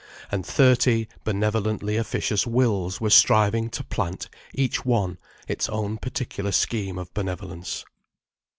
[0.31, 6.97] And thirty benevolently officious wills were striving to plant each one its own particular scheme
[6.97, 7.85] of benevolence.